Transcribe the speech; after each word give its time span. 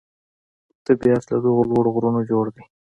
طبیعت 0.85 1.23
له 1.31 1.37
دغو 1.43 1.61
لوړو 1.69 1.89
غرونو 1.95 2.19
جوړ 2.29 2.45
دی. 2.55 2.63